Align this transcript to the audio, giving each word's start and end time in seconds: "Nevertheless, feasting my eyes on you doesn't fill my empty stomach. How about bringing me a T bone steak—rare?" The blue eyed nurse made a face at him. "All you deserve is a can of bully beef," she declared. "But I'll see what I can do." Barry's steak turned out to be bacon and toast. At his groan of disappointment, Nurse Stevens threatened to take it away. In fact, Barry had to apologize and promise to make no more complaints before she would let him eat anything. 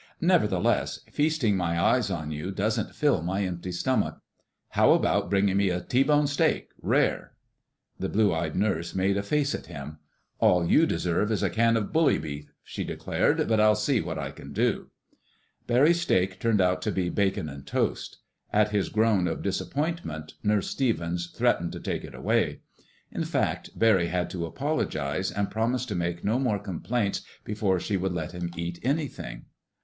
"Nevertheless, 0.19 1.01
feasting 1.11 1.55
my 1.55 1.79
eyes 1.79 2.09
on 2.09 2.31
you 2.31 2.49
doesn't 2.51 2.95
fill 2.95 3.21
my 3.21 3.45
empty 3.45 3.71
stomach. 3.71 4.19
How 4.69 4.93
about 4.93 5.29
bringing 5.29 5.57
me 5.57 5.69
a 5.69 5.79
T 5.79 6.01
bone 6.01 6.25
steak—rare?" 6.25 7.33
The 7.99 8.09
blue 8.09 8.33
eyed 8.33 8.55
nurse 8.55 8.95
made 8.95 9.15
a 9.15 9.21
face 9.21 9.53
at 9.53 9.67
him. 9.67 9.99
"All 10.39 10.65
you 10.65 10.87
deserve 10.87 11.31
is 11.31 11.43
a 11.43 11.51
can 11.51 11.77
of 11.77 11.93
bully 11.93 12.17
beef," 12.17 12.51
she 12.63 12.83
declared. 12.83 13.47
"But 13.47 13.59
I'll 13.59 13.75
see 13.75 14.01
what 14.01 14.17
I 14.17 14.31
can 14.31 14.53
do." 14.53 14.89
Barry's 15.67 16.01
steak 16.01 16.39
turned 16.39 16.61
out 16.61 16.81
to 16.81 16.91
be 16.91 17.09
bacon 17.09 17.47
and 17.47 17.63
toast. 17.67 18.17
At 18.51 18.71
his 18.71 18.89
groan 18.89 19.27
of 19.27 19.43
disappointment, 19.43 20.33
Nurse 20.41 20.71
Stevens 20.71 21.27
threatened 21.27 21.73
to 21.73 21.79
take 21.79 22.03
it 22.03 22.15
away. 22.15 22.61
In 23.11 23.23
fact, 23.23 23.77
Barry 23.77 24.07
had 24.07 24.31
to 24.31 24.47
apologize 24.47 25.31
and 25.31 25.51
promise 25.51 25.85
to 25.85 25.93
make 25.93 26.23
no 26.23 26.39
more 26.39 26.57
complaints 26.57 27.21
before 27.43 27.79
she 27.79 27.97
would 27.97 28.13
let 28.13 28.31
him 28.31 28.49
eat 28.57 28.79
anything. 28.81 29.45